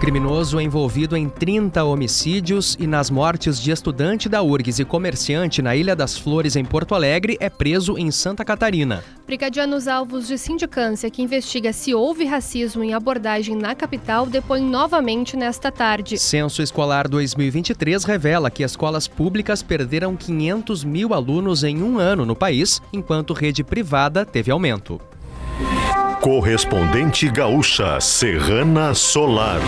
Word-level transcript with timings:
Criminoso 0.00 0.60
envolvido 0.60 1.16
em 1.16 1.28
30 1.28 1.82
homicídios 1.82 2.76
e 2.78 2.86
nas 2.86 3.10
mortes 3.10 3.60
de 3.60 3.72
estudante 3.72 4.28
da 4.28 4.40
URGS 4.40 4.78
e 4.78 4.84
comerciante 4.84 5.60
na 5.60 5.74
Ilha 5.74 5.96
das 5.96 6.16
Flores, 6.16 6.54
em 6.54 6.64
Porto 6.64 6.94
Alegre, 6.94 7.36
é 7.40 7.50
preso 7.50 7.98
em 7.98 8.08
Santa 8.12 8.44
Catarina. 8.44 9.02
Brigadianos 9.26 9.88
alvos 9.88 10.28
de 10.28 10.38
sindicância 10.38 11.10
que 11.10 11.20
investiga 11.20 11.72
se 11.72 11.92
houve 11.94 12.24
racismo 12.24 12.84
em 12.84 12.94
abordagem 12.94 13.56
na 13.56 13.74
capital 13.74 14.24
depõe 14.24 14.62
novamente 14.62 15.36
nesta 15.36 15.70
tarde. 15.72 16.16
Censo 16.16 16.62
Escolar 16.62 17.08
2023 17.08 18.04
revela 18.04 18.50
que 18.50 18.62
escolas 18.62 19.08
públicas 19.08 19.64
perderam 19.64 20.14
500 20.14 20.84
mil 20.84 21.12
alunos 21.12 21.64
em 21.64 21.82
um 21.82 21.98
ano 21.98 22.24
no 22.24 22.36
país, 22.36 22.80
enquanto 22.92 23.34
rede 23.34 23.64
privada 23.64 24.24
teve 24.24 24.52
aumento. 24.52 25.00
Correspondente 26.28 27.26
gaúcha 27.30 27.98
Serrana 28.02 28.92
Solar. 28.92 29.62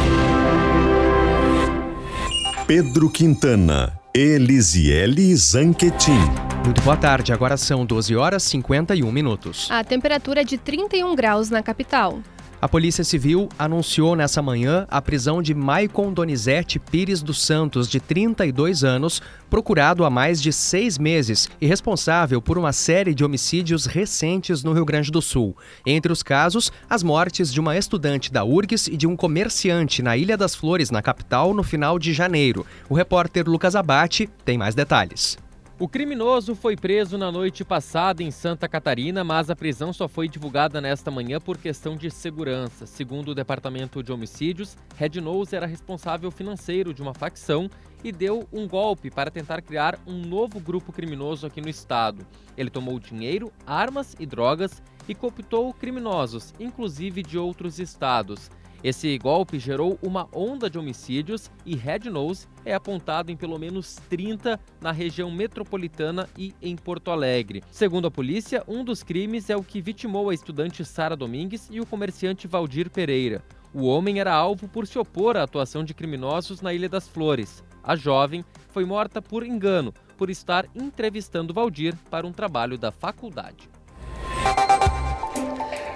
Pedro 2.66 3.08
Quintana, 3.08 3.98
Elisiele 4.12 5.34
Zanquetin. 5.34 6.20
Muito 6.62 6.82
boa 6.82 6.98
tarde, 6.98 7.32
agora 7.32 7.56
são 7.56 7.86
12 7.86 8.14
horas 8.14 8.44
e 8.44 8.50
51 8.50 9.10
minutos. 9.10 9.70
A 9.70 9.82
temperatura 9.82 10.42
é 10.42 10.44
de 10.44 10.58
31 10.58 11.14
graus 11.16 11.48
na 11.48 11.62
capital. 11.62 12.20
A 12.62 12.68
Polícia 12.68 13.02
Civil 13.02 13.48
anunciou 13.58 14.14
nessa 14.14 14.42
manhã 14.42 14.86
a 14.90 15.00
prisão 15.00 15.40
de 15.40 15.54
Maicon 15.54 16.12
Donizete 16.12 16.78
Pires 16.78 17.22
dos 17.22 17.40
Santos, 17.42 17.88
de 17.88 17.98
32 17.98 18.84
anos, 18.84 19.22
procurado 19.48 20.04
há 20.04 20.10
mais 20.10 20.42
de 20.42 20.52
seis 20.52 20.98
meses 20.98 21.48
e 21.58 21.66
responsável 21.66 22.42
por 22.42 22.58
uma 22.58 22.70
série 22.70 23.14
de 23.14 23.24
homicídios 23.24 23.86
recentes 23.86 24.62
no 24.62 24.74
Rio 24.74 24.84
Grande 24.84 25.10
do 25.10 25.22
Sul. 25.22 25.56
Entre 25.86 26.12
os 26.12 26.22
casos, 26.22 26.70
as 26.88 27.02
mortes 27.02 27.50
de 27.50 27.60
uma 27.60 27.78
estudante 27.78 28.30
da 28.30 28.44
URGS 28.44 28.88
e 28.88 28.96
de 28.96 29.06
um 29.06 29.16
comerciante 29.16 30.02
na 30.02 30.14
Ilha 30.14 30.36
das 30.36 30.54
Flores, 30.54 30.90
na 30.90 31.00
capital, 31.00 31.54
no 31.54 31.62
final 31.62 31.98
de 31.98 32.12
janeiro. 32.12 32.66
O 32.90 32.94
repórter 32.94 33.48
Lucas 33.48 33.74
Abate 33.74 34.28
tem 34.44 34.58
mais 34.58 34.74
detalhes. 34.74 35.38
O 35.80 35.88
criminoso 35.88 36.54
foi 36.54 36.76
preso 36.76 37.16
na 37.16 37.32
noite 37.32 37.64
passada 37.64 38.22
em 38.22 38.30
Santa 38.30 38.68
Catarina, 38.68 39.24
mas 39.24 39.48
a 39.48 39.56
prisão 39.56 39.94
só 39.94 40.06
foi 40.06 40.28
divulgada 40.28 40.78
nesta 40.78 41.10
manhã 41.10 41.40
por 41.40 41.56
questão 41.56 41.96
de 41.96 42.10
segurança. 42.10 42.84
Segundo 42.84 43.30
o 43.30 43.34
Departamento 43.34 44.02
de 44.02 44.12
Homicídios, 44.12 44.76
Red 44.94 45.22
Nose 45.22 45.56
era 45.56 45.64
responsável 45.64 46.30
financeiro 46.30 46.92
de 46.92 47.00
uma 47.00 47.14
facção 47.14 47.70
e 48.04 48.12
deu 48.12 48.46
um 48.52 48.68
golpe 48.68 49.10
para 49.10 49.30
tentar 49.30 49.62
criar 49.62 49.98
um 50.06 50.20
novo 50.20 50.60
grupo 50.60 50.92
criminoso 50.92 51.46
aqui 51.46 51.62
no 51.62 51.68
estado. 51.70 52.26
Ele 52.58 52.68
tomou 52.68 53.00
dinheiro, 53.00 53.50
armas 53.66 54.14
e 54.20 54.26
drogas 54.26 54.82
e 55.08 55.14
cooptou 55.14 55.72
criminosos, 55.72 56.52
inclusive 56.60 57.22
de 57.22 57.38
outros 57.38 57.78
estados. 57.78 58.50
Esse 58.82 59.18
golpe 59.18 59.58
gerou 59.58 59.98
uma 60.02 60.26
onda 60.32 60.70
de 60.70 60.78
homicídios 60.78 61.50
e 61.66 61.76
Red 61.76 62.10
Nose 62.10 62.48
é 62.64 62.72
apontado 62.72 63.30
em 63.30 63.36
pelo 63.36 63.58
menos 63.58 63.96
30 64.08 64.58
na 64.80 64.90
região 64.90 65.30
metropolitana 65.30 66.26
e 66.36 66.54
em 66.62 66.74
Porto 66.76 67.10
Alegre. 67.10 67.62
Segundo 67.70 68.06
a 68.06 68.10
polícia, 68.10 68.64
um 68.66 68.82
dos 68.82 69.02
crimes 69.02 69.50
é 69.50 69.56
o 69.56 69.62
que 69.62 69.82
vitimou 69.82 70.30
a 70.30 70.34
estudante 70.34 70.82
Sara 70.82 71.14
Domingues 71.14 71.68
e 71.70 71.78
o 71.78 71.86
comerciante 71.86 72.46
Valdir 72.46 72.88
Pereira. 72.88 73.44
O 73.74 73.84
homem 73.84 74.18
era 74.18 74.32
alvo 74.32 74.66
por 74.66 74.86
se 74.86 74.98
opor 74.98 75.36
à 75.36 75.42
atuação 75.42 75.84
de 75.84 75.92
criminosos 75.92 76.62
na 76.62 76.72
Ilha 76.72 76.88
das 76.88 77.06
Flores. 77.06 77.62
A 77.82 77.94
jovem 77.94 78.44
foi 78.70 78.84
morta 78.86 79.20
por 79.20 79.44
engano, 79.44 79.92
por 80.16 80.30
estar 80.30 80.66
entrevistando 80.74 81.52
Valdir 81.52 81.94
para 82.10 82.26
um 82.26 82.32
trabalho 82.32 82.78
da 82.78 82.90
faculdade. 82.90 83.68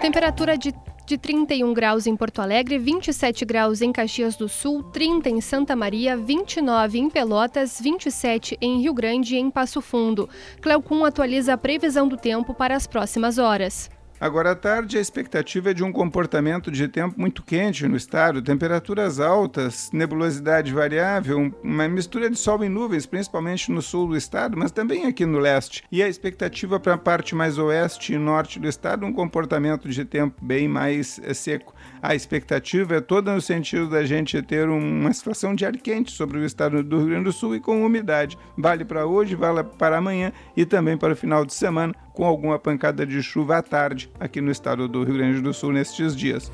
Temperatura 0.01 0.59
de 0.59 0.73
de 1.07 1.19
31 1.19 1.75
graus 1.75 2.07
em 2.07 2.17
Porto 2.17 2.41
Alegre, 2.41 2.79
27 2.79 3.45
graus 3.45 3.83
em 3.83 3.93
Caxias 3.93 4.37
do 4.37 4.49
Sul, 4.49 4.83
30 4.83 5.29
em 5.29 5.41
Santa 5.41 5.77
Maria, 5.77 6.17
29 6.17 6.99
em 6.99 7.11
Pelotas, 7.11 7.81
27 7.81 8.57
em 8.61 8.81
Rio 8.81 8.95
Grande 8.95 9.35
e 9.35 9.39
em 9.39 9.51
Passo 9.51 9.81
Fundo. 9.81 10.29
Cleocum 10.61 11.05
atualiza 11.05 11.55
a 11.55 11.59
previsão 11.59 12.09
do 12.09 12.17
tempo 12.17 12.55
para 12.55 12.75
as 12.75 12.87
próximas 12.87 13.39
horas. 13.39 13.91
Agora 14.21 14.53
à 14.53 14.55
tarde, 14.55 14.97
a 14.97 15.01
expectativa 15.01 15.71
é 15.71 15.75
de 15.75 15.83
um 15.83 15.91
comportamento 15.91 16.71
de 16.71 16.87
tempo 16.87 17.15
muito 17.19 17.43
quente 17.43 17.87
no 17.89 17.97
estado, 17.97 18.41
temperaturas 18.41 19.19
altas, 19.19 19.91
nebulosidade 19.93 20.73
variável, 20.73 21.53
uma 21.63 21.89
mistura 21.89 22.31
de 22.31 22.39
sol 22.39 22.65
e 22.65 22.69
nuvens, 22.69 23.07
principalmente 23.07 23.73
no 23.73 23.83
sul 23.83 24.09
do 24.09 24.17
estado, 24.17 24.57
mas 24.57 24.71
também 24.71 25.07
aqui 25.07 25.27
no 25.27 25.39
leste. 25.39 25.83
E 25.91 26.01
a 26.01 26.09
expectativa 26.09 26.79
para 26.79 26.95
a 26.95 26.99
parte 26.99 27.35
mais 27.35 27.59
oeste 27.59 28.15
e 28.15 28.19
norte 28.19 28.61
do 28.61 28.69
estado, 28.69 29.05
um 29.05 29.13
comportamento 29.13 29.89
de 29.89 30.05
tempo 30.05 30.37
bem 30.41 30.69
mais 30.69 31.21
é, 31.23 31.35
seco. 31.35 31.75
A 32.01 32.15
expectativa 32.15 32.97
é 32.97 33.01
toda 33.01 33.35
no 33.35 33.41
sentido 33.41 33.91
da 33.91 34.05
gente 34.05 34.41
ter 34.43 34.69
uma 34.69 35.13
situação 35.13 35.55
de 35.55 35.67
ar 35.67 35.77
quente 35.77 36.13
sobre 36.13 36.39
o 36.39 36.45
estado 36.45 36.85
do 36.85 36.99
Rio 36.99 37.09
Grande 37.09 37.25
do 37.25 37.33
Sul 37.33 37.57
e 37.57 37.61
com 37.61 37.85
umidade. 37.85 38.39
Vale 38.57 38.85
para 38.85 39.07
hoje, 39.07 39.35
vale 39.35 39.65
para 39.65 39.99
amanhã 39.99 40.33
e 40.57 40.65
também 40.65 40.97
para 40.97 41.15
o 41.15 41.17
final 41.17 41.45
de 41.45 41.53
semana 41.53 41.95
com 42.15 42.25
alguma 42.25 42.59
pancada 42.59 43.05
de 43.05 43.23
chuva 43.23 43.59
à 43.59 43.63
tarde 43.63 44.11
aqui 44.19 44.41
no 44.41 44.51
estado 44.51 44.89
do 44.89 45.03
Rio 45.05 45.17
Grande 45.17 45.43
do 45.43 45.53
Sul 45.53 45.73
nestes 45.73 46.17
dias. 46.17 46.51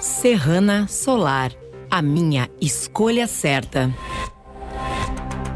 Serrana 0.00 0.86
Solar, 0.86 1.52
a 1.90 2.00
minha 2.02 2.48
escolha 2.60 3.26
certa. 3.26 3.90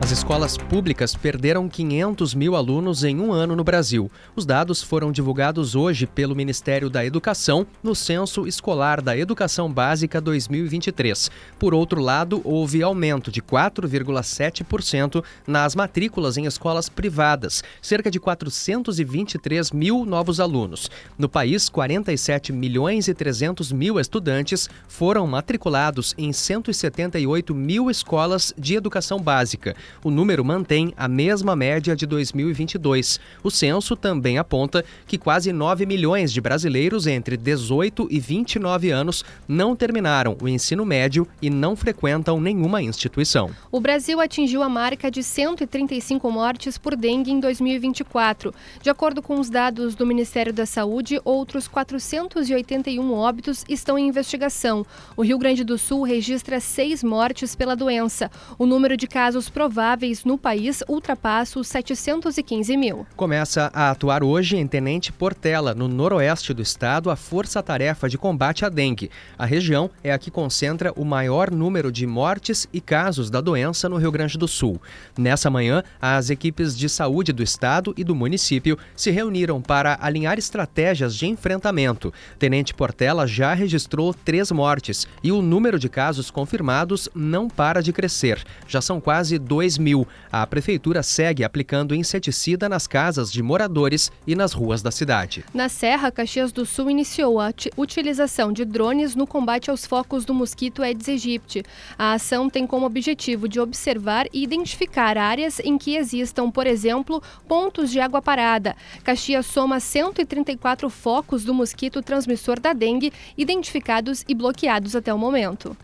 As 0.03 0.11
escolas 0.11 0.57
públicas 0.57 1.15
perderam 1.15 1.69
500 1.69 2.35
mil 2.35 2.57
alunos 2.57 3.05
em 3.05 3.21
um 3.21 3.33
ano 3.33 3.55
no 3.55 3.63
Brasil. 3.63 4.11
Os 4.35 4.47
dados 4.47 4.83
foram 4.83 5.13
divulgados 5.13 5.75
hoje 5.75 6.07
pelo 6.07 6.35
Ministério 6.35 6.89
da 6.89 7.05
Educação 7.05 7.67
no 7.83 7.95
Censo 7.95 8.47
Escolar 8.47 9.03
da 9.03 9.15
Educação 9.15 9.71
Básica 9.71 10.19
2023. 10.19 11.31
Por 11.59 11.75
outro 11.75 12.01
lado, 12.01 12.41
houve 12.45 12.83
aumento 12.83 13.31
de 13.31 13.43
4,7% 13.43 15.23
nas 15.47 15.75
matrículas 15.75 16.39
em 16.39 16.47
escolas 16.47 16.89
privadas, 16.89 17.63
cerca 17.83 18.11
de 18.11 18.19
423 18.19 19.71
mil 19.71 20.07
novos 20.07 20.41
alunos. 20.41 20.91
No 21.19 21.29
país, 21.29 21.69
47 21.69 22.55
milhões 22.55 23.07
e 23.07 23.13
300 23.13 23.71
mil 23.71 24.01
estudantes 24.01 24.67
foram 24.89 25.27
matriculados 25.27 26.15
em 26.17 26.33
178 26.33 27.55
mil 27.55 27.91
escolas 27.91 28.55
de 28.57 28.75
educação 28.75 29.21
básica 29.21 29.77
o 30.05 30.11
número 30.11 30.45
mantém 30.45 30.95
a 30.97 31.09
mesma 31.09 31.57
média 31.57 31.97
de 31.97 32.07
2022. 32.07 33.21
O 33.43 33.51
censo 33.51 33.97
também 33.97 34.39
aponta 34.39 34.85
que 35.07 35.19
quase 35.19 35.53
9 35.53 35.85
milhões 35.87 36.33
de 36.33 36.41
brasileiros 36.41 37.07
entre 37.07 37.37
18 37.37 38.09
e 38.11 38.21
29 38.21 38.91
anos 38.91 39.25
não 39.49 39.75
terminaram 39.75 40.37
o 40.41 40.49
ensino 40.49 40.85
médio 40.85 41.27
e 41.43 41.51
não 41.51 41.75
frequentam 41.75 42.41
nenhuma 42.41 42.83
instituição. 42.83 43.51
O 43.71 43.81
Brasil 43.81 44.21
atingiu 44.21 44.63
a 44.63 44.69
marca 44.69 45.11
de 45.11 45.23
135 45.23 46.31
mortes 46.31 46.79
por 46.79 46.97
dengue 46.97 47.31
em 47.31 47.41
2024. 47.41 48.55
De 48.81 48.91
acordo 48.91 49.21
com 49.21 49.39
os 49.39 49.51
dados 49.51 49.95
do 49.95 50.07
Ministério 50.07 50.53
da 50.53 50.67
Saúde, 50.67 51.21
outros 51.25 51.67
481 51.67 53.13
óbitos 53.13 53.65
estão 53.69 53.99
em 53.99 54.09
investigação. 54.09 54.87
O 55.17 55.23
Rio 55.23 55.39
Grande 55.39 55.65
do 55.65 55.77
Sul 55.77 56.03
registra 56.03 56.61
seis 56.61 57.03
mortes 57.03 57.55
pela 57.55 57.75
doença. 57.75 58.31
O 58.59 58.67
número 58.67 58.97
de 58.97 59.07
casos 59.07 59.49
prováveis 59.49 59.80
prováveis 59.81 60.27
no 60.27 60.37
país 60.37 60.83
ultrapassa 60.87 61.59
os 61.59 61.67
715 61.69 62.77
mil. 62.77 63.07
Começa 63.17 63.71
a 63.73 63.91
atuar 63.91 64.23
hoje 64.23 64.59
em 64.59 64.67
Tenente 64.67 65.11
Portela, 65.11 65.75
no 65.75 65.89
noroeste 65.89 66.53
do 66.53 66.61
estado, 66.61 67.11
a 67.11 67.17
Força-Tarefa 67.17 68.07
de 68.07 68.19
Combate 68.19 68.63
à 68.63 68.69
Dengue. 68.69 69.11
A 69.39 69.47
região 69.47 69.91
é 70.05 70.13
a 70.13 70.19
que 70.19 70.31
concentra 70.31 70.93
o 70.95 71.03
maior 71.03 71.51
número 71.51 71.91
de 71.91 72.07
mortes 72.07 72.69
e 72.75 72.79
casos 72.79 73.31
da 73.31 73.41
doença 73.41 73.89
no 73.89 73.97
Rio 73.97 74.13
Grande 74.13 74.37
do 74.37 74.47
Sul. 74.47 74.79
Nessa 75.17 75.49
manhã, 75.49 75.83
as 75.99 76.29
equipes 76.29 76.77
de 76.77 76.87
saúde 76.87 77.33
do 77.33 77.43
estado 77.43 77.95
e 77.97 78.05
do 78.05 78.15
município 78.15 78.77
se 78.95 79.11
reuniram 79.11 79.63
para 79.63 79.97
alinhar 80.03 80.39
estratégias 80.39 81.17
de 81.17 81.27
enfrentamento. 81.27 82.13
Tenente 82.39 82.75
Portela 82.75 83.27
já 83.27 83.55
registrou 83.55 84.13
três 84.13 84.53
mortes 84.53 85.09
e 85.23 85.33
o 85.33 85.41
número 85.41 85.79
de 85.79 85.89
casos 85.89 86.31
confirmados 86.31 87.09
não 87.15 87.49
para 87.49 87.83
de 87.83 87.95
crescer. 87.95 88.45
Já 88.69 88.83
são 88.83 89.01
quase 89.01 89.39
2 89.71 89.79
mil. 89.79 90.09
A 90.33 90.47
prefeitura 90.47 91.03
segue 91.03 91.45
aplicando 91.45 91.95
inseticida 91.95 92.69
nas 92.69 92.87
casas 92.87 93.31
de 93.33 93.43
moradores 93.43 94.11
e 94.27 94.35
nas 94.35 94.53
ruas 94.53 94.83
da 94.83 94.91
cidade. 94.91 95.45
Na 95.55 95.69
Serra, 95.69 96.11
Caxias 96.11 96.51
do 96.51 96.67
Sul 96.67 96.91
iniciou 96.91 97.41
a 97.41 97.53
utilização 97.77 98.53
de 98.53 98.65
drones 98.65 99.15
no 99.15 99.27
combate 99.27 99.71
aos 99.71 99.87
focos 99.87 100.25
do 100.25 100.35
mosquito 100.35 100.83
Aedes 100.83 101.09
aegypti. 101.09 101.63
A 101.99 102.15
ação 102.15 102.51
tem 102.51 102.67
como 102.67 102.87
objetivo 102.87 103.49
de 103.49 103.61
observar 103.61 104.27
e 104.33 104.43
identificar 104.43 105.17
áreas 105.17 105.61
em 105.61 105.79
que 105.79 105.97
existam, 105.97 106.51
por 106.51 106.67
exemplo, 106.67 107.23
pontos 107.47 107.91
de 107.91 108.01
água 108.01 108.21
parada. 108.21 108.77
Caxias 109.05 109.47
soma 109.47 109.79
134 109.79 110.89
focos 110.91 111.45
do 111.45 111.55
mosquito 111.55 112.03
transmissor 112.03 112.59
da 112.59 112.73
dengue 112.73 113.13
identificados 113.37 114.25
e 114.29 114.35
bloqueados 114.35 114.97
até 114.97 115.13
o 115.13 115.19
momento. 115.19 115.77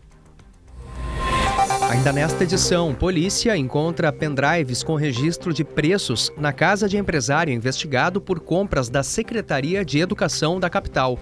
Ainda 1.89 2.11
nesta 2.13 2.43
edição, 2.43 2.93
polícia 2.93 3.57
encontra 3.57 4.11
pendrives 4.11 4.83
com 4.83 4.95
registro 4.95 5.53
de 5.53 5.63
preços 5.63 6.31
na 6.37 6.53
casa 6.53 6.87
de 6.87 6.97
empresário 6.97 7.53
investigado 7.53 8.21
por 8.21 8.39
compras 8.39 8.89
da 8.89 9.01
Secretaria 9.01 9.83
de 9.83 9.99
Educação 9.99 10.59
da 10.59 10.69
capital. 10.69 11.17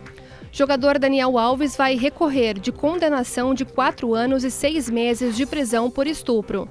Jogador 0.52 1.00
Daniel 1.00 1.38
Alves 1.38 1.76
vai 1.76 1.96
recorrer 1.96 2.60
de 2.60 2.72
condenação 2.72 3.54
de 3.54 3.64
quatro 3.64 4.14
anos 4.14 4.44
e 4.44 4.52
seis 4.52 4.90
meses 4.90 5.36
de 5.36 5.46
prisão 5.46 5.90
por 5.90 6.08
estupro. 6.08 6.68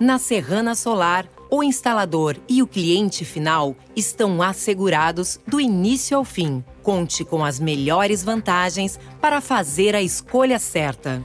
Na 0.00 0.18
Serrana 0.18 0.74
Solar, 0.74 1.28
o 1.50 1.62
instalador 1.62 2.36
e 2.48 2.62
o 2.62 2.66
cliente 2.66 3.24
final 3.24 3.76
estão 3.94 4.42
assegurados 4.42 5.38
do 5.46 5.60
início 5.60 6.16
ao 6.16 6.24
fim. 6.24 6.64
Conte 6.82 7.24
com 7.24 7.44
as 7.44 7.60
melhores 7.60 8.24
vantagens 8.24 8.98
para 9.20 9.40
fazer 9.40 9.94
a 9.94 10.02
escolha 10.02 10.58
certa. 10.58 11.22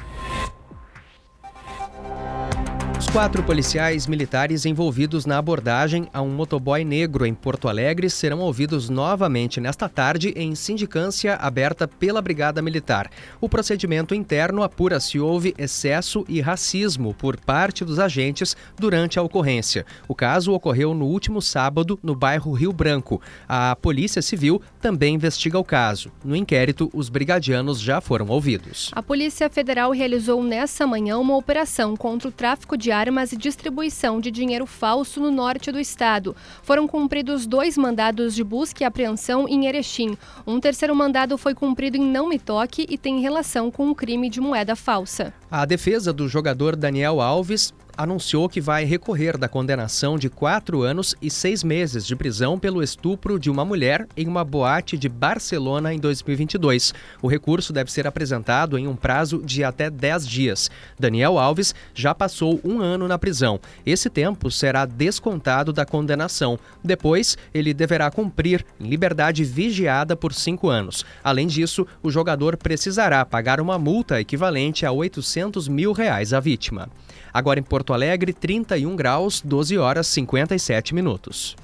Quatro 3.13 3.41
policiais 3.41 4.05
militares 4.05 4.65
envolvidos 4.65 5.25
na 5.25 5.39
abordagem 5.39 6.07
a 6.13 6.21
um 6.21 6.29
motoboy 6.29 6.83
negro 6.83 7.25
em 7.25 7.33
Porto 7.33 7.67
Alegre 7.67 8.11
serão 8.11 8.39
ouvidos 8.41 8.89
novamente 8.89 9.59
nesta 9.59 9.89
tarde 9.89 10.33
em 10.35 10.53
sindicância 10.53 11.35
aberta 11.35 11.87
pela 11.87 12.21
Brigada 12.21 12.61
Militar. 12.61 13.09
O 13.41 13.49
procedimento 13.49 14.13
interno 14.13 14.61
apura 14.61 14.99
se 14.99 15.19
houve 15.19 15.55
excesso 15.57 16.23
e 16.27 16.41
racismo 16.41 17.11
por 17.13 17.39
parte 17.39 17.83
dos 17.83 17.97
agentes 17.97 18.55
durante 18.77 19.17
a 19.17 19.23
ocorrência. 19.23 19.83
O 20.07 20.13
caso 20.13 20.53
ocorreu 20.53 20.93
no 20.93 21.05
último 21.05 21.41
sábado 21.41 21.97
no 22.03 22.13
bairro 22.13 22.51
Rio 22.51 22.71
Branco. 22.71 23.19
A 23.47 23.75
Polícia 23.75 24.21
Civil 24.21 24.61
também 24.79 25.15
investiga 25.15 25.57
o 25.57 25.63
caso. 25.63 26.11
No 26.23 26.35
inquérito, 26.35 26.87
os 26.93 27.09
brigadianos 27.09 27.79
já 27.79 27.99
foram 27.99 28.27
ouvidos. 28.27 28.91
A 28.93 29.01
Polícia 29.01 29.49
Federal 29.49 29.91
realizou 29.91 30.43
nessa 30.43 30.85
manhã 30.85 31.17
uma 31.17 31.35
operação 31.35 31.95
contra 31.95 32.29
o 32.29 32.31
tráfico 32.31 32.77
de 32.77 32.91
armas 32.91 33.06
e 33.31 33.37
distribuição 33.37 34.19
de 34.19 34.29
dinheiro 34.29 34.65
falso 34.65 35.19
no 35.19 35.31
norte 35.31 35.71
do 35.71 35.79
estado. 35.79 36.35
Foram 36.61 36.87
cumpridos 36.87 37.47
dois 37.47 37.77
mandados 37.77 38.35
de 38.35 38.43
busca 38.43 38.83
e 38.83 38.85
apreensão 38.85 39.47
em 39.47 39.65
Erechim. 39.65 40.17
Um 40.45 40.59
terceiro 40.59 40.95
mandado 40.95 41.37
foi 41.37 41.53
cumprido 41.53 41.97
em 41.97 42.01
Não 42.01 42.27
Me 42.27 42.37
Toque 42.37 42.85
e 42.89 42.97
tem 42.97 43.21
relação 43.21 43.71
com 43.71 43.87
um 43.87 43.93
crime 43.93 44.29
de 44.29 44.41
moeda 44.41 44.75
falsa. 44.75 45.33
A 45.49 45.65
defesa 45.65 46.11
do 46.11 46.27
jogador 46.27 46.75
Daniel 46.75 47.21
Alves 47.21 47.73
anunciou 47.97 48.47
que 48.47 48.61
vai 48.61 48.85
recorrer 48.85 49.37
da 49.37 49.49
condenação 49.49 50.17
de 50.17 50.29
quatro 50.29 50.83
anos 50.83 51.15
e 51.19 51.31
seis 51.31 51.63
meses 51.63 52.05
de 52.05 52.15
prisão 52.15 52.59
pelo 52.59 52.83
estupro 52.83 53.39
de 53.39 53.49
uma 53.49 53.65
mulher 53.65 54.07
em 54.15 54.27
uma 54.27 54.45
boate 54.45 54.97
de 54.97 55.09
Barcelona 55.09 55.93
em 55.93 55.99
2022. 55.99 56.93
O 57.21 57.27
recurso 57.27 57.73
deve 57.73 57.91
ser 57.91 58.05
apresentado 58.05 58.77
em 58.77 58.87
um 58.87 58.95
prazo 58.95 59.41
de 59.43 59.63
até 59.63 59.89
dez 59.89 60.27
dias. 60.27 60.69
Daniel 60.99 61.39
Alves 61.39 61.73
já 61.95 62.13
passou 62.13 62.61
um 62.63 62.79
ano 62.79 63.07
na 63.07 63.17
prisão. 63.17 63.59
Esse 63.85 64.09
tempo 64.09 64.51
será 64.51 64.85
descontado 64.85 65.73
da 65.73 65.85
condenação. 65.85 66.59
Depois, 66.83 67.37
ele 67.53 67.73
deverá 67.73 68.11
cumprir 68.11 68.63
em 68.79 68.87
liberdade 68.87 69.43
vigiada 69.43 70.15
por 70.15 70.33
cinco 70.33 70.69
anos. 70.69 71.03
Além 71.23 71.47
disso, 71.47 71.87
o 72.03 72.11
jogador 72.11 72.57
precisará 72.57 73.25
pagar 73.25 73.59
uma 73.59 73.79
multa 73.79 74.21
equivalente 74.21 74.85
a 74.85 74.91
800 74.91 75.67
mil 75.67 75.91
reais 75.93 76.33
à 76.33 76.39
vítima. 76.39 76.89
Agora 77.37 77.59
em 77.59 77.63
Porto 77.63 77.93
Alegre, 77.93 78.33
31 78.33 78.95
graus, 78.95 79.43
12 79.45 79.77
horas 79.77 80.07
57 80.07 80.95
minutos. 80.95 81.55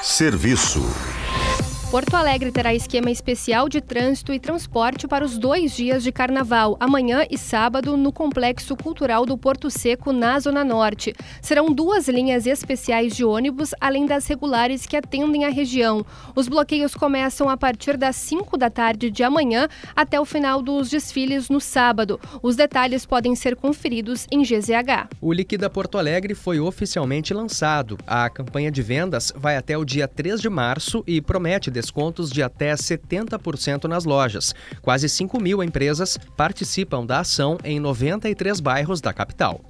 Serviço. 0.00 0.84
Porto 1.90 2.14
Alegre 2.16 2.52
terá 2.52 2.74
esquema 2.74 3.10
especial 3.10 3.66
de 3.66 3.80
trânsito 3.80 4.30
e 4.30 4.38
transporte 4.38 5.08
para 5.08 5.24
os 5.24 5.38
dois 5.38 5.74
dias 5.74 6.02
de 6.02 6.12
carnaval, 6.12 6.76
amanhã 6.78 7.26
e 7.30 7.38
sábado, 7.38 7.96
no 7.96 8.12
Complexo 8.12 8.76
Cultural 8.76 9.24
do 9.24 9.38
Porto 9.38 9.70
Seco, 9.70 10.12
na 10.12 10.38
Zona 10.38 10.62
Norte. 10.62 11.14
Serão 11.40 11.72
duas 11.72 12.06
linhas 12.06 12.46
especiais 12.46 13.16
de 13.16 13.24
ônibus, 13.24 13.70
além 13.80 14.04
das 14.04 14.26
regulares 14.26 14.84
que 14.84 14.98
atendem 14.98 15.46
a 15.46 15.48
região. 15.48 16.04
Os 16.36 16.46
bloqueios 16.46 16.94
começam 16.94 17.48
a 17.48 17.56
partir 17.56 17.96
das 17.96 18.16
5 18.16 18.58
da 18.58 18.68
tarde 18.68 19.10
de 19.10 19.22
amanhã 19.22 19.66
até 19.96 20.20
o 20.20 20.26
final 20.26 20.60
dos 20.60 20.90
desfiles 20.90 21.48
no 21.48 21.58
sábado. 21.58 22.20
Os 22.42 22.54
detalhes 22.54 23.06
podem 23.06 23.34
ser 23.34 23.56
conferidos 23.56 24.26
em 24.30 24.42
GZH. 24.42 25.08
O 25.22 25.32
Liquida 25.32 25.70
Porto 25.70 25.96
Alegre 25.96 26.34
foi 26.34 26.60
oficialmente 26.60 27.32
lançado. 27.32 27.96
A 28.06 28.28
campanha 28.28 28.70
de 28.70 28.82
vendas 28.82 29.32
vai 29.34 29.56
até 29.56 29.78
o 29.78 29.86
dia 29.86 30.06
3 30.06 30.38
de 30.38 30.50
março 30.50 31.02
e 31.06 31.22
promete 31.22 31.77
descontos 31.78 32.30
de 32.30 32.42
até 32.42 32.74
70% 32.74 33.84
nas 33.84 34.04
lojas. 34.04 34.52
Quase 34.82 35.08
5 35.08 35.40
mil 35.40 35.62
empresas 35.62 36.18
participam 36.36 37.06
da 37.06 37.20
ação 37.20 37.56
em 37.62 37.78
93 37.78 38.58
bairros 38.58 39.00
da 39.00 39.12
capital. 39.12 39.62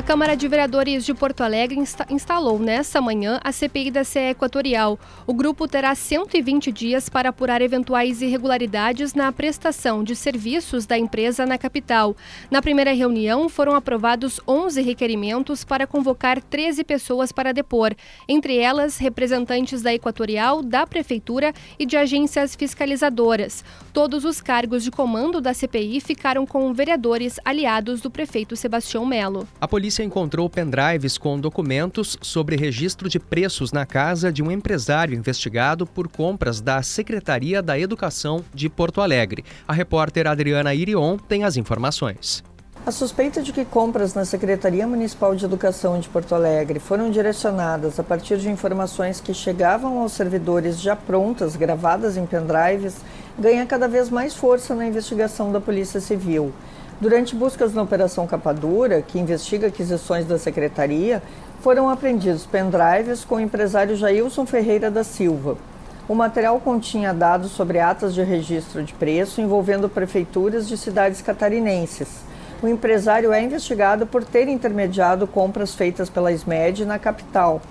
A 0.00 0.02
Câmara 0.02 0.34
de 0.34 0.48
Vereadores 0.48 1.04
de 1.04 1.12
Porto 1.12 1.42
Alegre 1.42 1.78
insta 1.78 2.06
instalou 2.08 2.58
nesta 2.58 3.02
manhã 3.02 3.38
a 3.44 3.52
CPI 3.52 3.90
da 3.90 4.02
CE 4.02 4.30
Equatorial. 4.30 4.98
O 5.26 5.34
grupo 5.34 5.68
terá 5.68 5.94
120 5.94 6.72
dias 6.72 7.10
para 7.10 7.28
apurar 7.28 7.60
eventuais 7.60 8.22
irregularidades 8.22 9.12
na 9.12 9.30
prestação 9.30 10.02
de 10.02 10.16
serviços 10.16 10.86
da 10.86 10.96
empresa 10.96 11.44
na 11.44 11.58
capital. 11.58 12.16
Na 12.50 12.62
primeira 12.62 12.94
reunião, 12.94 13.46
foram 13.46 13.74
aprovados 13.74 14.40
11 14.48 14.80
requerimentos 14.80 15.64
para 15.64 15.86
convocar 15.86 16.40
13 16.42 16.82
pessoas 16.82 17.30
para 17.30 17.52
depor, 17.52 17.94
entre 18.26 18.56
elas 18.56 18.96
representantes 18.96 19.82
da 19.82 19.92
Equatorial, 19.92 20.62
da 20.62 20.86
Prefeitura 20.86 21.52
e 21.78 21.84
de 21.84 21.98
agências 21.98 22.54
fiscalizadoras. 22.54 23.62
Todos 23.92 24.24
os 24.24 24.40
cargos 24.40 24.82
de 24.82 24.90
comando 24.90 25.42
da 25.42 25.52
CPI 25.52 26.00
ficaram 26.00 26.46
com 26.46 26.72
vereadores 26.72 27.38
aliados 27.44 28.00
do 28.00 28.10
prefeito 28.10 28.56
Sebastião 28.56 29.04
Melo. 29.04 29.46
A 29.60 29.68
polícia 29.90 30.04
encontrou 30.04 30.48
pendrives 30.48 31.18
com 31.18 31.36
documentos 31.36 32.16
sobre 32.22 32.54
registro 32.54 33.08
de 33.08 33.18
preços 33.18 33.72
na 33.72 33.84
casa 33.84 34.30
de 34.30 34.40
um 34.40 34.48
empresário 34.48 35.18
investigado 35.18 35.84
por 35.84 36.06
compras 36.06 36.60
da 36.60 36.80
Secretaria 36.80 37.60
da 37.60 37.76
Educação 37.76 38.44
de 38.54 38.68
Porto 38.68 39.00
Alegre. 39.00 39.44
A 39.66 39.72
repórter 39.72 40.28
Adriana 40.28 40.72
Irion 40.72 41.16
tem 41.16 41.42
as 41.42 41.56
informações. 41.56 42.44
A 42.86 42.92
suspeita 42.92 43.42
de 43.42 43.52
que 43.52 43.64
compras 43.64 44.14
na 44.14 44.24
Secretaria 44.24 44.86
Municipal 44.86 45.34
de 45.34 45.44
Educação 45.44 45.98
de 45.98 46.08
Porto 46.08 46.36
Alegre 46.36 46.78
foram 46.78 47.10
direcionadas 47.10 47.98
a 47.98 48.04
partir 48.04 48.38
de 48.38 48.48
informações 48.48 49.20
que 49.20 49.34
chegavam 49.34 49.98
aos 49.98 50.12
servidores 50.12 50.80
já 50.80 50.94
prontas, 50.94 51.56
gravadas 51.56 52.16
em 52.16 52.24
pendrives, 52.26 52.98
ganha 53.36 53.66
cada 53.66 53.88
vez 53.88 54.08
mais 54.08 54.36
força 54.36 54.72
na 54.72 54.86
investigação 54.86 55.50
da 55.50 55.60
Polícia 55.60 56.00
Civil. 56.00 56.52
Durante 57.00 57.34
buscas 57.34 57.72
na 57.72 57.80
Operação 57.80 58.26
Capadura, 58.26 59.00
que 59.00 59.18
investiga 59.18 59.68
aquisições 59.68 60.26
da 60.26 60.38
Secretaria, 60.38 61.22
foram 61.60 61.88
apreendidos 61.88 62.44
pendrives 62.44 63.24
com 63.24 63.36
o 63.36 63.40
empresário 63.40 63.96
Jailson 63.96 64.44
Ferreira 64.44 64.90
da 64.90 65.02
Silva. 65.02 65.56
O 66.06 66.14
material 66.14 66.60
continha 66.60 67.14
dados 67.14 67.52
sobre 67.52 67.80
atas 67.80 68.12
de 68.12 68.22
registro 68.22 68.82
de 68.82 68.92
preço 68.92 69.40
envolvendo 69.40 69.88
prefeituras 69.88 70.68
de 70.68 70.76
cidades 70.76 71.22
catarinenses. 71.22 72.20
O 72.62 72.68
empresário 72.68 73.32
é 73.32 73.42
investigado 73.42 74.06
por 74.06 74.22
ter 74.22 74.46
intermediado 74.46 75.26
compras 75.26 75.74
feitas 75.74 76.10
pela 76.10 76.30
SMED 76.30 76.84
na 76.84 76.98
capital. 76.98 77.62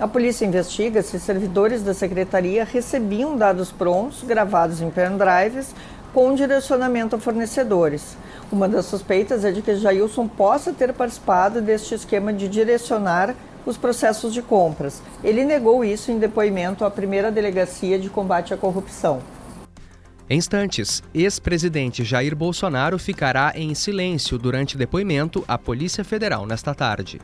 A 0.00 0.08
polícia 0.08 0.44
investiga 0.44 1.02
se 1.02 1.20
servidores 1.20 1.84
da 1.84 1.94
secretaria 1.94 2.64
recebiam 2.64 3.36
dados 3.36 3.70
prontos, 3.70 4.24
gravados 4.24 4.80
em 4.80 4.90
pendrives, 4.90 5.72
com 6.12 6.34
direcionamento 6.34 7.16
a 7.16 7.18
fornecedores. 7.18 8.16
Uma 8.52 8.68
das 8.68 8.84
suspeitas 8.84 9.46
é 9.46 9.50
de 9.50 9.62
que 9.62 9.74
Jailson 9.76 10.28
possa 10.28 10.74
ter 10.74 10.92
participado 10.92 11.62
deste 11.62 11.94
esquema 11.94 12.34
de 12.34 12.46
direcionar 12.46 13.34
os 13.64 13.78
processos 13.78 14.34
de 14.34 14.42
compras. 14.42 15.02
Ele 15.24 15.42
negou 15.42 15.82
isso 15.82 16.12
em 16.12 16.18
depoimento 16.18 16.84
à 16.84 16.90
primeira 16.90 17.32
delegacia 17.32 17.98
de 17.98 18.10
combate 18.10 18.52
à 18.52 18.56
corrupção. 18.58 19.22
Em 20.28 20.36
instantes, 20.36 21.02
ex-presidente 21.14 22.04
Jair 22.04 22.36
Bolsonaro 22.36 22.98
ficará 22.98 23.52
em 23.54 23.74
silêncio 23.74 24.36
durante 24.36 24.76
depoimento 24.76 25.42
à 25.48 25.56
Polícia 25.56 26.04
Federal 26.04 26.44
nesta 26.44 26.74
tarde. 26.74 27.20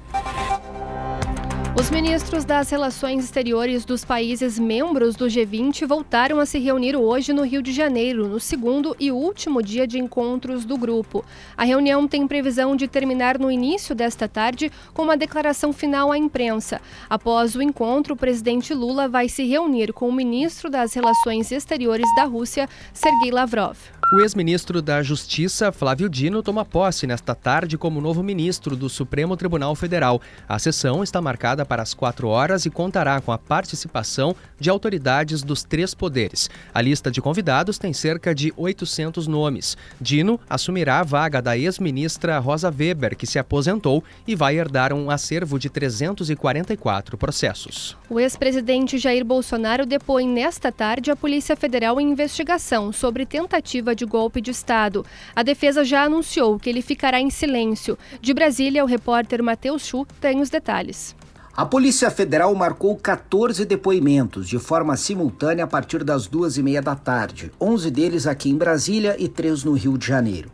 Os 1.78 1.90
ministros 1.90 2.44
das 2.44 2.70
Relações 2.70 3.22
Exteriores 3.22 3.84
dos 3.84 4.04
países 4.04 4.58
membros 4.58 5.14
do 5.14 5.26
G20 5.26 5.86
voltaram 5.86 6.40
a 6.40 6.44
se 6.44 6.58
reunir 6.58 6.96
hoje 6.96 7.32
no 7.32 7.44
Rio 7.44 7.62
de 7.62 7.72
Janeiro, 7.72 8.26
no 8.26 8.40
segundo 8.40 8.96
e 8.98 9.12
último 9.12 9.62
dia 9.62 9.86
de 9.86 9.96
encontros 9.96 10.64
do 10.64 10.76
grupo. 10.76 11.24
A 11.56 11.62
reunião 11.62 12.08
tem 12.08 12.26
previsão 12.26 12.74
de 12.74 12.88
terminar 12.88 13.38
no 13.38 13.48
início 13.48 13.94
desta 13.94 14.26
tarde 14.26 14.72
com 14.92 15.02
uma 15.02 15.16
declaração 15.16 15.72
final 15.72 16.10
à 16.10 16.18
imprensa. 16.18 16.80
Após 17.08 17.54
o 17.54 17.62
encontro, 17.62 18.14
o 18.14 18.16
presidente 18.16 18.74
Lula 18.74 19.06
vai 19.06 19.28
se 19.28 19.44
reunir 19.44 19.92
com 19.92 20.08
o 20.08 20.12
ministro 20.12 20.68
das 20.68 20.92
Relações 20.94 21.52
Exteriores 21.52 22.12
da 22.16 22.24
Rússia, 22.24 22.68
Sergei 22.92 23.30
Lavrov. 23.30 23.78
O 24.10 24.20
ex-ministro 24.20 24.80
da 24.80 25.02
Justiça, 25.02 25.70
Flávio 25.70 26.08
Dino, 26.08 26.42
toma 26.42 26.64
posse 26.64 27.06
nesta 27.06 27.34
tarde 27.34 27.76
como 27.76 28.00
novo 28.00 28.22
ministro 28.22 28.74
do 28.74 28.88
Supremo 28.88 29.36
Tribunal 29.36 29.74
Federal. 29.74 30.18
A 30.48 30.58
sessão 30.58 31.04
está 31.04 31.20
marcada 31.20 31.66
para 31.68 31.82
as 31.82 31.94
4 31.94 32.26
horas 32.26 32.64
e 32.66 32.70
contará 32.70 33.20
com 33.20 33.30
a 33.30 33.38
participação 33.38 34.34
de 34.58 34.70
autoridades 34.70 35.42
dos 35.42 35.62
três 35.62 35.94
poderes. 35.94 36.48
A 36.74 36.80
lista 36.80 37.10
de 37.10 37.20
convidados 37.20 37.78
tem 37.78 37.92
cerca 37.92 38.34
de 38.34 38.52
800 38.56 39.26
nomes. 39.26 39.76
Dino 40.00 40.40
assumirá 40.48 41.00
a 41.00 41.04
vaga 41.04 41.42
da 41.42 41.56
ex-ministra 41.56 42.38
Rosa 42.38 42.74
Weber, 42.76 43.16
que 43.16 43.26
se 43.26 43.38
aposentou 43.38 44.02
e 44.26 44.34
vai 44.34 44.58
herdar 44.58 44.92
um 44.92 45.10
acervo 45.10 45.58
de 45.58 45.68
344 45.68 47.18
processos. 47.18 47.96
O 48.08 48.18
ex-presidente 48.18 48.98
Jair 48.98 49.24
Bolsonaro 49.24 49.84
depõe 49.84 50.26
nesta 50.26 50.72
tarde 50.72 51.10
a 51.10 51.16
Polícia 51.16 51.54
Federal 51.54 52.00
em 52.00 52.10
investigação 52.10 52.92
sobre 52.92 53.26
tentativa 53.26 53.94
de 53.94 54.06
golpe 54.06 54.40
de 54.40 54.50
Estado. 54.50 55.04
A 55.36 55.42
defesa 55.42 55.84
já 55.84 56.04
anunciou 56.04 56.58
que 56.58 56.70
ele 56.70 56.80
ficará 56.80 57.20
em 57.20 57.30
silêncio. 57.30 57.98
De 58.20 58.32
Brasília, 58.32 58.82
o 58.82 58.86
repórter 58.86 59.42
Matheus 59.42 59.86
Chu 59.86 60.06
tem 60.20 60.40
os 60.40 60.48
detalhes. 60.48 61.14
A 61.56 61.66
Polícia 61.66 62.10
Federal 62.10 62.54
marcou 62.54 62.96
14 62.96 63.64
depoimentos 63.64 64.48
de 64.48 64.58
forma 64.58 64.96
simultânea 64.96 65.64
a 65.64 65.66
partir 65.66 66.04
das 66.04 66.26
duas 66.26 66.56
e 66.56 66.62
meia 66.62 66.80
da 66.80 66.94
tarde, 66.94 67.50
11 67.60 67.90
deles 67.90 68.26
aqui 68.26 68.48
em 68.50 68.56
Brasília 68.56 69.16
e 69.18 69.28
três 69.28 69.64
no 69.64 69.72
Rio 69.72 69.98
de 69.98 70.06
Janeiro. 70.06 70.52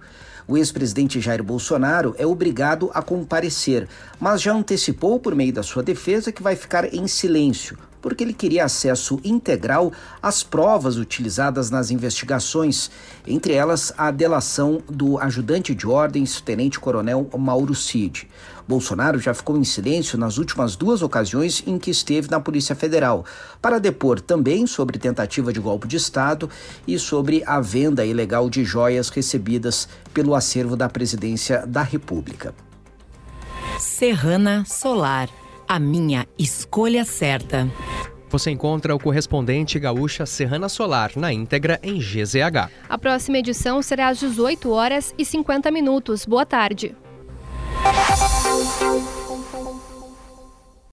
O 0.49 0.57
ex-presidente 0.57 1.21
Jair 1.21 1.43
Bolsonaro 1.43 2.15
é 2.19 2.27
obrigado 2.27 2.91
a 2.95 3.03
comparecer, 3.03 3.89
mas 4.19 4.41
já 4.41 4.53
antecipou 4.53 5.19
por 5.19 5.35
meio 5.35 5.53
da 5.53 5.63
sua 5.63 5.83
defesa 5.83 6.33
que 6.33 6.43
vai 6.43 6.57
ficar 6.57 6.93
em 6.93 7.07
silêncio, 7.07 7.77
porque 8.05 8.23
ele 8.23 8.35
queria 8.35 8.67
acesso 8.67 9.19
integral 9.25 9.91
às 10.23 10.43
provas 10.43 10.99
utilizadas 10.99 11.71
nas 11.71 11.91
investigações, 11.91 12.91
entre 13.27 13.55
elas 13.55 13.95
a 13.97 14.11
delação 14.11 14.83
do 14.87 15.19
ajudante 15.19 15.75
de 15.75 15.87
ordens, 15.87 16.39
tenente-coronel 16.39 17.27
Mauro 17.39 17.75
Cid. 17.75 18.29
Bolsonaro 18.69 19.19
já 19.19 19.33
ficou 19.33 19.57
em 19.57 19.65
silêncio 19.65 20.19
nas 20.19 20.37
últimas 20.37 20.77
duas 20.77 21.01
ocasiões 21.01 21.65
em 21.67 21.79
que 21.79 21.91
esteve 21.91 22.31
na 22.31 22.39
Polícia 22.39 22.77
Federal, 22.77 23.25
para 23.63 23.79
depor 23.79 24.21
também 24.21 24.67
sobre 24.67 24.99
tentativa 24.99 25.51
de 25.51 25.59
golpe 25.59 25.89
de 25.89 25.97
Estado 25.97 26.51
e 26.87 26.99
sobre 26.99 27.43
a 27.47 27.59
venda 27.59 28.05
ilegal 28.05 28.51
de 28.51 28.67
joias 28.67 29.09
recebidas 29.09 29.89
pelo 30.13 30.35
acervo 30.35 30.77
da 30.77 30.91
Presidência 30.91 31.67
da 31.67 31.81
República. 31.83 32.55
Serrana 33.79 34.63
Solar 34.67 35.31
a 35.69 35.79
minha 35.79 36.27
escolha 36.39 37.05
certa. 37.05 37.69
Você 38.29 38.51
encontra 38.51 38.95
o 38.95 38.99
correspondente 38.99 39.79
gaúcha 39.79 40.27
Serrana 40.27 40.69
Solar 40.69 41.13
na 41.17 41.33
íntegra 41.33 41.79
em 41.83 41.99
GZH. 41.99 42.71
A 42.89 42.99
próxima 42.99 43.39
edição 43.39 43.81
será 43.83 44.09
às 44.09 44.19
18 44.19 44.71
horas 44.71 45.15
e 45.17 45.25
50 45.25 45.71
minutos. 45.71 46.25
Boa 46.25 46.45
tarde. 46.45 46.95